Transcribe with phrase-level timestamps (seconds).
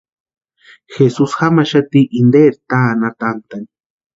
[0.95, 3.69] Jesus jamaxati interi taani atantʼani.